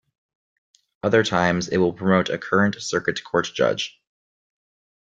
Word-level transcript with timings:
Other 1.03 1.23
times 1.23 1.67
it 1.69 1.77
will 1.77 1.93
promote 1.93 2.29
a 2.29 2.39
current 2.39 2.73
Circuit 2.81 3.23
Court 3.23 3.51
Judge. 3.53 4.01